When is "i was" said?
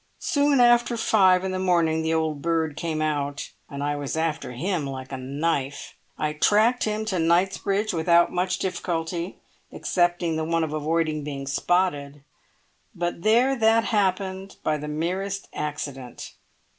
3.83-4.17